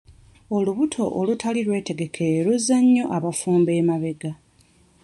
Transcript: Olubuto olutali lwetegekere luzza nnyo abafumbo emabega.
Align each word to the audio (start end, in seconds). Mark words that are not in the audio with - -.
Olubuto 0.55 1.03
olutali 1.19 1.61
lwetegekere 1.67 2.37
luzza 2.45 2.77
nnyo 2.83 3.05
abafumbo 3.15 3.71
emabega. 3.79 4.31